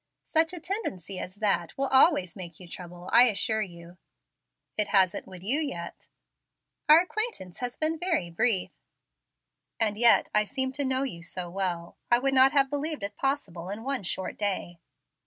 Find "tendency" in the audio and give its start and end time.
0.59-1.19